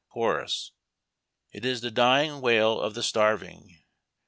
Chorus:— 0.09 0.71
It 1.53 1.63
is 1.63 1.81
the 1.81 1.91
dying 1.91 2.41
wail 2.41 2.79
of 2.81 2.95
the 2.95 3.03
starving. 3.03 3.83